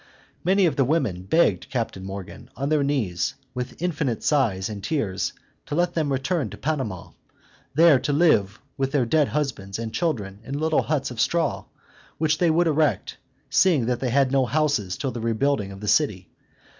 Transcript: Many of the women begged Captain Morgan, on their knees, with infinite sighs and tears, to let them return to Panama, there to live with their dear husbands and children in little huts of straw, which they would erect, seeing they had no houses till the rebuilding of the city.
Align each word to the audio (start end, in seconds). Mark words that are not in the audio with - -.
Many 0.43 0.65
of 0.65 0.77
the 0.77 0.83
women 0.83 1.21
begged 1.25 1.69
Captain 1.69 2.03
Morgan, 2.03 2.49
on 2.57 2.69
their 2.69 2.81
knees, 2.81 3.35
with 3.53 3.79
infinite 3.79 4.23
sighs 4.23 4.67
and 4.67 4.83
tears, 4.83 5.31
to 5.67 5.75
let 5.75 5.93
them 5.93 6.11
return 6.11 6.49
to 6.49 6.57
Panama, 6.57 7.11
there 7.75 7.99
to 7.99 8.11
live 8.11 8.59
with 8.77 8.93
their 8.93 9.05
dear 9.05 9.27
husbands 9.27 9.77
and 9.77 9.93
children 9.93 10.39
in 10.43 10.57
little 10.57 10.81
huts 10.81 11.11
of 11.11 11.21
straw, 11.21 11.65
which 12.17 12.39
they 12.39 12.49
would 12.49 12.65
erect, 12.65 13.17
seeing 13.47 13.85
they 13.85 14.09
had 14.09 14.31
no 14.31 14.47
houses 14.47 14.97
till 14.97 15.11
the 15.11 15.21
rebuilding 15.21 15.71
of 15.71 15.81
the 15.81 15.87
city. 15.87 16.31